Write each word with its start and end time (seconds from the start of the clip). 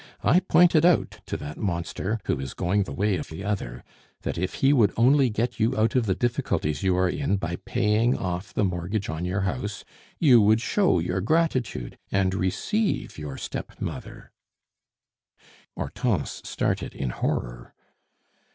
I 0.23 0.39
pointed 0.39 0.83
out 0.83 1.19
to 1.27 1.37
that 1.37 1.59
monster, 1.59 2.19
who 2.23 2.39
is 2.39 2.55
going 2.55 2.85
the 2.85 2.91
way 2.91 3.17
of 3.17 3.27
the 3.27 3.43
other, 3.43 3.83
that 4.23 4.35
if 4.35 4.55
he 4.55 4.73
would 4.73 4.91
only 4.97 5.29
get 5.29 5.59
you 5.59 5.77
out 5.77 5.93
of 5.93 6.07
the 6.07 6.15
difficulties 6.15 6.81
you 6.81 6.97
are 6.97 7.07
in 7.07 7.37
by 7.37 7.57
paying 7.67 8.17
off 8.17 8.51
the 8.51 8.63
mortgage 8.63 9.09
on 9.09 9.21
the 9.25 9.41
house, 9.41 9.85
you 10.17 10.41
would 10.41 10.59
show 10.59 10.97
your 10.97 11.21
gratitude 11.21 11.99
and 12.11 12.33
receive 12.33 13.19
your 13.19 13.37
stepmother" 13.37 14.31
Hortense 15.77 16.41
started 16.45 16.95
in 16.95 17.11
horror. 17.11 17.75